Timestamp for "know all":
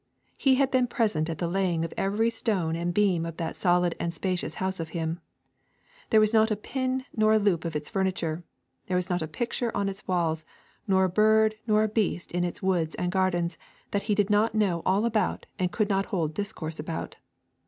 14.55-15.05